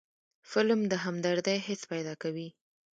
[0.51, 2.47] فلم د همدردۍ حس پیدا کوي